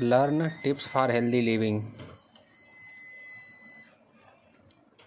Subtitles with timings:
[0.00, 1.92] Learn tips for healthy living.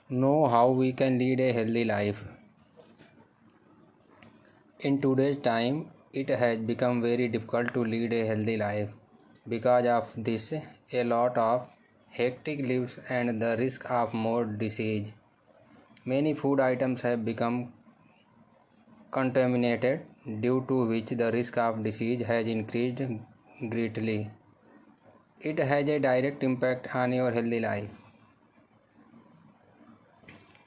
[0.10, 2.24] Know how we can lead a healthy life.
[4.80, 8.88] In today's time, it has become very difficult to lead a healthy life.
[9.46, 10.54] Because of this,
[10.94, 11.68] a lot of
[12.10, 15.12] hectic lives and the risk of more disease.
[16.06, 17.74] Many food items have become
[19.12, 20.06] contaminated,
[20.40, 23.02] due to which the risk of disease has increased
[23.70, 24.32] greatly.
[25.42, 28.00] It has a direct impact on your healthy life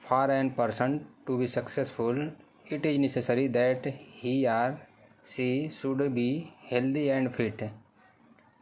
[0.03, 2.31] for an person to be successful
[2.71, 4.77] it is necessary that he or
[5.25, 6.29] she should be
[6.71, 7.69] healthy and fit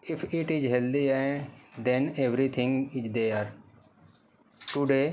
[0.03, 2.14] if it is healthy and then
[2.50, 3.52] everything is there
[4.62, 5.03] today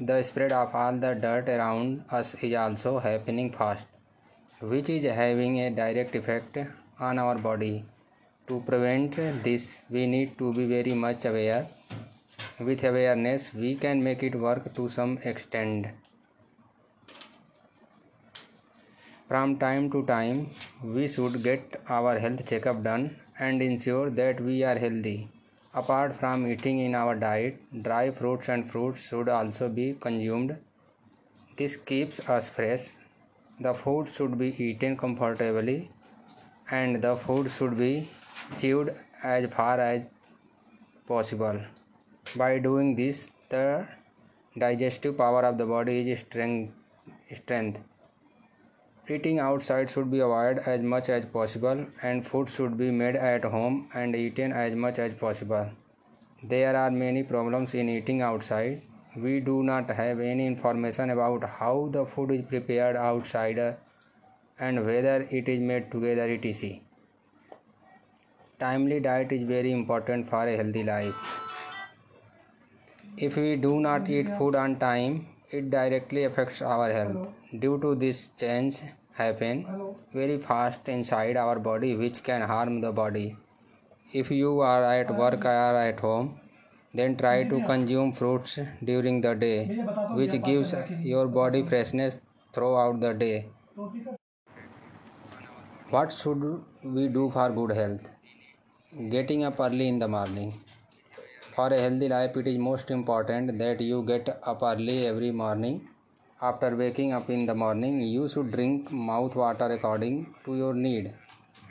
[0.00, 5.58] the spread of all the dirt around us is also happening fast which is having
[5.58, 6.58] a direct effect
[7.02, 7.72] on our body
[8.48, 11.68] To prevent this, we need to be very much aware.
[12.58, 15.86] With awareness, we can make it work to some extent.
[19.28, 20.50] From time to time,
[20.82, 25.28] we should get our health checkup done and ensure that we are healthy.
[25.72, 30.58] Apart from eating in our diet, dry fruits and fruits should also be consumed.
[31.56, 32.96] This keeps us fresh.
[33.60, 35.90] The food should be eaten comfortably
[36.70, 38.08] and the food should be
[38.56, 40.04] chewed as far as
[41.06, 41.60] possible.
[42.36, 43.86] By doing this, the
[44.58, 47.80] digestive power of the body is strength.
[49.08, 53.44] Eating outside should be avoided as much as possible, and food should be made at
[53.44, 55.70] home and eaten as much as possible.
[56.42, 58.82] There are many problems in eating outside.
[59.16, 63.58] We do not have any information about how the food is prepared outside
[64.60, 66.78] and whether it is made together, etc.
[68.60, 71.14] Timely diet is very important for a healthy life.
[73.16, 77.28] If we do not eat food on time, it directly affects our health.
[77.58, 78.80] Due to this, change
[79.14, 79.66] happen
[80.12, 83.36] very fast inside our body, which can harm the body.
[84.12, 86.38] If you are at work or at home,
[86.92, 89.66] then try to consume fruits during the day,
[90.12, 92.20] which gives your body freshness
[92.52, 93.48] throughout the day.
[95.88, 98.10] What should we do for good health?
[98.92, 100.52] Getting up early in the morning.
[101.54, 105.88] For a healthy life, it is most important that you get up early every morning.
[106.42, 111.14] After waking up in the morning, you should drink mouth water according to your need.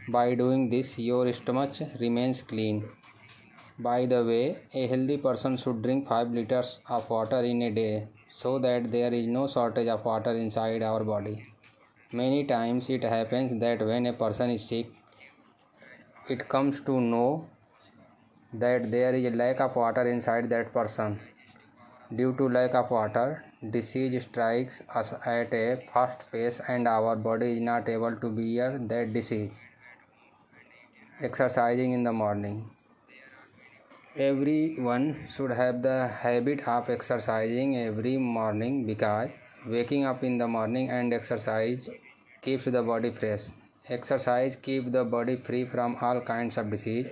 [0.07, 2.85] By doing this, your stomach remains clean.
[3.77, 8.07] By the way, a healthy person should drink 5 liters of water in a day
[8.29, 11.45] so that there is no shortage of water inside our body.
[12.13, 14.87] Many times it happens that when a person is sick,
[16.29, 17.47] it comes to know
[18.53, 21.19] that there is a lack of water inside that person.
[22.15, 27.51] Due to lack of water, disease strikes us at a fast pace and our body
[27.53, 29.59] is not able to bear that disease.
[31.21, 32.69] Exercising in the morning.
[34.15, 39.29] Everyone should have the habit of exercising every morning because
[39.65, 41.89] waking up in the morning and exercise
[42.41, 43.49] keeps the body fresh.
[43.89, 47.07] Exercise keeps the body free from all kinds of disease.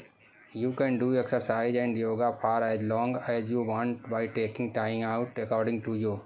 [0.53, 5.01] You can do exercise and yoga for as long as you want by taking time
[5.01, 6.21] out according to you.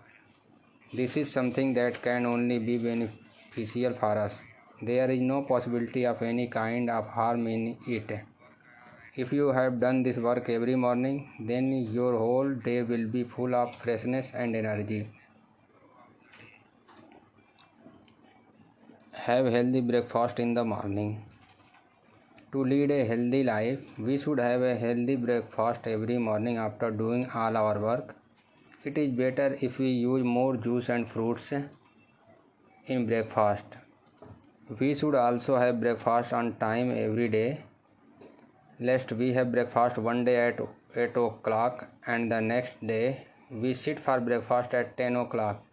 [0.94, 4.44] This is something that can only be beneficial for us.
[4.82, 8.12] There is no possibility of any kind of harm in it.
[9.16, 13.56] If you have done this work every morning, then your whole day will be full
[13.56, 15.08] of freshness and energy.
[19.26, 21.24] Have healthy breakfast in the morning.
[22.54, 27.28] To lead a healthy life, we should have a healthy breakfast every morning after doing
[27.32, 28.16] all our work.
[28.84, 31.54] It is better if we use more juice and fruits
[32.88, 33.78] in breakfast.
[34.80, 37.64] We should also have breakfast on time every day.
[38.80, 40.60] Lest we have breakfast one day at
[40.96, 45.64] 8 o'clock and the next day we sit for breakfast at 10 o'clock.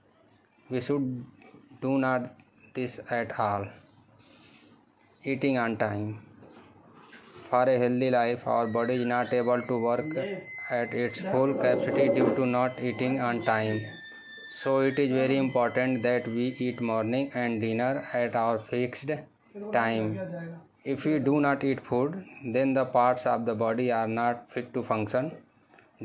[0.69, 1.25] We should
[1.81, 2.35] do not
[2.79, 3.69] this at all.
[5.25, 6.09] Eating on time.
[7.51, 10.17] For a healthy life, our body is not able to work
[10.71, 13.81] at its full capacity due to not eating on time.
[14.61, 19.13] So it is very important that we eat morning and dinner at our fixed
[19.73, 20.09] time.
[20.85, 22.25] If we do not eat food,
[22.57, 25.33] then the parts of the body are not fit to function,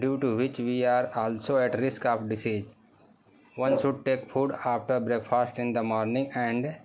[0.06, 2.66] due to which we are also at risk of disease.
[3.56, 6.76] One should take food after breakfast in the morning and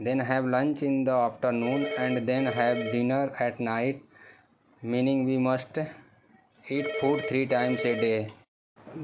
[0.00, 4.02] then have lunch in the afternoon and then have dinner at night
[4.82, 5.78] meaning we must
[6.68, 8.28] eat food 3 times a day.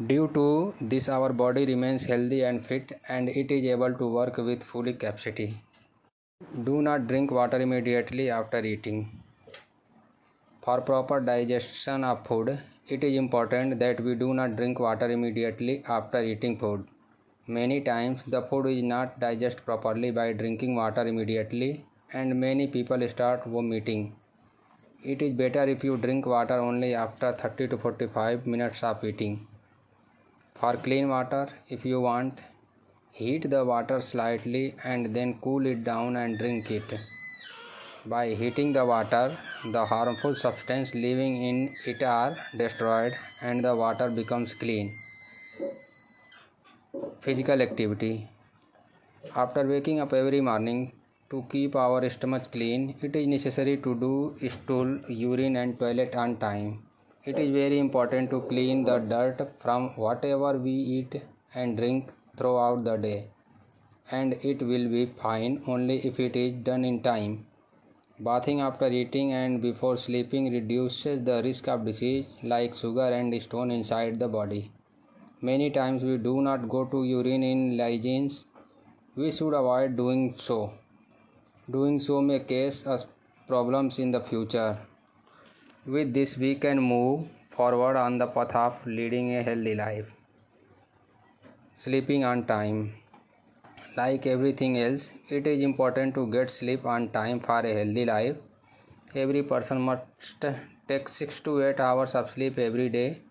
[0.06, 4.36] Due to this, our body remains healthy and fit and it is able to work
[4.36, 5.60] with full capacity.
[6.64, 9.22] Do not drink water immediately after eating.
[10.62, 15.82] For proper digestion of food, it is important that we do not drink water immediately
[15.86, 16.86] after eating food.
[17.54, 23.06] Many times, the food is not digested properly by drinking water immediately, and many people
[23.08, 24.14] start vomiting.
[25.04, 29.46] It is better if you drink water only after 30 to 45 minutes of eating.
[30.54, 32.38] For clean water, if you want,
[33.10, 36.98] heat the water slightly and then cool it down and drink it.
[38.06, 44.08] By heating the water, the harmful substances living in it are destroyed and the water
[44.08, 44.90] becomes clean.
[47.20, 48.28] Physical activity
[49.34, 50.92] After waking up every morning,
[51.30, 56.36] to keep our stomach clean, it is necessary to do stool, urine, and toilet on
[56.36, 56.82] time.
[57.24, 61.22] It is very important to clean the dirt from whatever we eat
[61.54, 63.28] and drink throughout the day,
[64.10, 67.46] and it will be fine only if it is done in time.
[68.20, 73.70] Bathing after eating and before sleeping reduces the risk of disease like sugar and stone
[73.70, 74.70] inside the body.
[75.44, 78.44] Many times we do not go to urine in lygines.
[79.16, 80.72] We should avoid doing so.
[81.68, 83.06] Doing so may cause us
[83.48, 84.78] problems in the future.
[85.84, 90.06] With this, we can move forward on the path of leading a healthy life.
[91.74, 92.94] Sleeping on time.
[93.96, 98.36] Like everything else, it is important to get sleep on time for a healthy life.
[99.16, 100.46] Every person must
[100.86, 103.22] take 6 to 8 hours of sleep every day.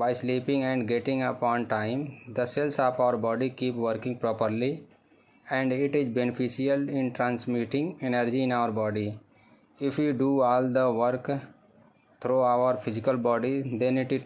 [0.00, 4.84] By sleeping and getting up on time, the cells of our body keep working properly
[5.50, 9.18] and it is beneficial in transmitting energy in our body.
[9.80, 11.30] If we do all the work
[12.20, 14.22] through our physical body, then it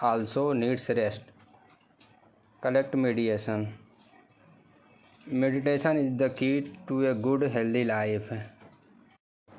[0.00, 1.22] also needs rest.
[2.60, 3.74] Collect meditation.
[5.26, 8.32] Meditation is the key to a good healthy life.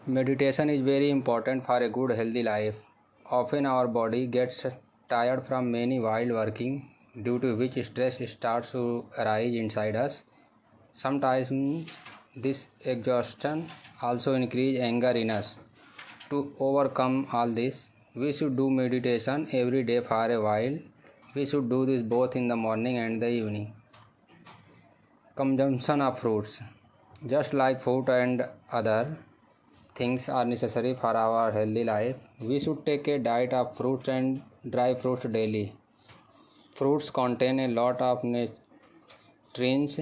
[0.06, 2.84] Meditation is very important for a good healthy life.
[3.30, 4.66] Often our body gets
[5.10, 6.90] tired from many while working,
[7.22, 10.24] due to which stress starts to arise inside us.
[10.94, 11.52] Sometimes
[12.36, 13.70] this exhaustion
[14.02, 15.58] also increase anger in us.
[16.30, 20.78] To overcome all this, we should do meditation every day for a while.
[21.36, 23.74] We should do this both in the morning and the evening.
[25.36, 26.62] Consumption of fruits.
[27.26, 29.18] Just like food and other
[29.96, 34.42] things are necessary for our healthy life, we should take a diet of fruits and
[34.72, 35.66] dry fruits daily.
[36.76, 38.26] Fruits contain a lot of
[39.56, 40.00] nutrients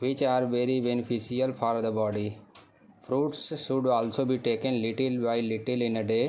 [0.00, 2.28] which are very beneficial for the body
[3.06, 6.22] fruits should also be taken little by little in a day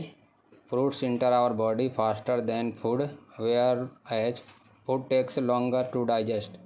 [0.70, 3.02] fruits enter our body faster than food
[4.14, 4.42] whereas
[4.88, 6.58] food takes longer to digest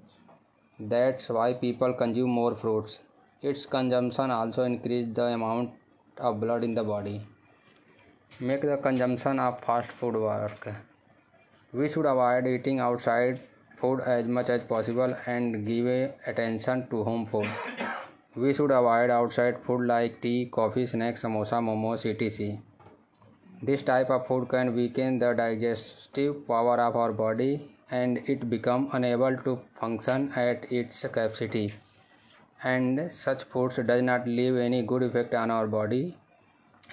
[0.80, 3.00] that's why people consume more fruits
[3.44, 7.20] its consumption also increase the amount of blood in the body
[8.40, 10.68] Make the consumption of fast food work.
[11.74, 13.40] We should avoid eating outside
[13.78, 15.88] food as much as possible and give
[16.26, 17.48] attention to home food.
[18.36, 22.60] We should avoid outside food like tea, coffee, snacks, samosa, momos, etc.
[23.64, 28.90] This type of food can weaken the digestive power of our body and it become
[28.94, 31.74] unable to function at its capacity.
[32.64, 36.18] And such foods does not leave any good effect on our body.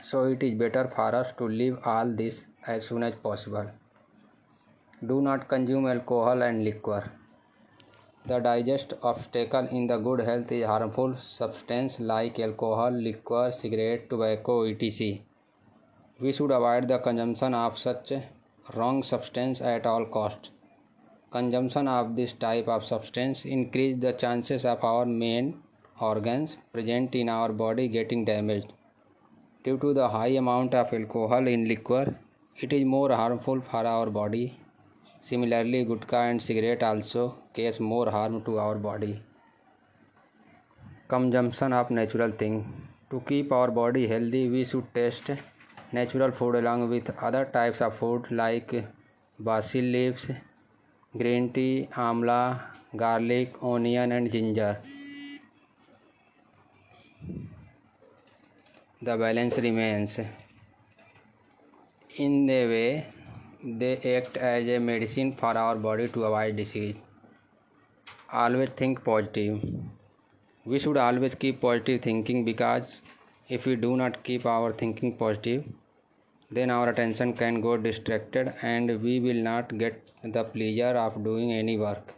[0.07, 3.71] So it is better for us to leave all this as soon as possible.
[5.11, 7.11] Do not consume alcohol and liquor.
[8.27, 14.67] The digest obstacle in the good health is harmful substance like alcohol, liquor, cigarette, tobacco,
[14.67, 15.21] etc.
[16.21, 18.13] We should avoid the consumption of such
[18.77, 20.51] wrong substance at all cost.
[21.31, 25.63] Consumption of this type of substance increase the chances of our main
[25.99, 28.73] organs present in our body getting damaged.
[29.65, 32.15] Due to the high amount of alcohol in liquor,
[32.61, 34.59] it is more harmful for our body
[35.27, 37.23] Similarly, gutka and cigarette also
[37.57, 39.23] cause more harm to our body.
[41.09, 42.57] Consumption of natural thing.
[43.11, 45.31] To keep our body healthy, we should taste
[45.93, 48.75] natural food along with other types of food like
[49.39, 50.27] basil leaves,
[51.17, 52.61] green tea, amla,
[52.95, 54.73] garlic, onion, and ginger.
[59.07, 60.19] The balance remains.
[62.17, 63.07] In the way,
[63.63, 66.97] they act as a medicine for our body to avoid disease.
[68.33, 69.61] Always think positive.
[70.65, 73.03] We should always keep positive thinking because
[73.49, 75.65] if we do not keep our thinking positive,
[76.51, 81.53] then our attention can go distracted and we will not get the pleasure of doing
[81.53, 82.15] any work.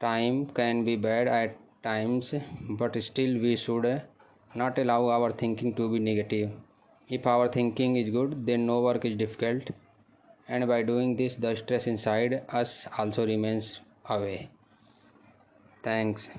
[0.00, 2.32] Time can be bad at times,
[2.70, 4.00] but still we should
[4.54, 6.50] not allow our thinking to be negative.
[7.08, 9.70] If our thinking is good, then no work is difficult,
[10.48, 14.50] and by doing this, the stress inside us also remains away.
[15.82, 16.30] Thanks.